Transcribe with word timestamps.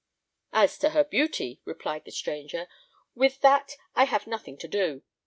"As 0.51 0.79
to 0.79 0.89
her 0.97 1.03
beauty," 1.03 1.61
replied 1.63 2.05
the 2.05 2.11
stranger, 2.11 2.67
"with 3.13 3.39
that 3.41 3.73
I 3.95 4.05
have 4.05 4.25
nothing 4.25 4.57
to 4.57 4.67
do. 4.67 5.03